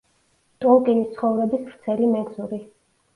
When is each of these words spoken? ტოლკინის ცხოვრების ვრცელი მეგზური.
ტოლკინის 0.63 1.11
ცხოვრების 1.17 1.61
ვრცელი 1.67 2.09
მეგზური. 2.15 2.61